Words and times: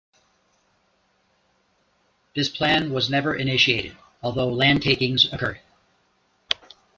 This 2.35 2.49
plan 2.49 2.91
was 2.91 3.07
never 3.07 3.35
initiated, 3.35 3.95
although 4.23 4.47
land 4.49 4.81
takings 4.81 5.31
occurred. 5.31 5.59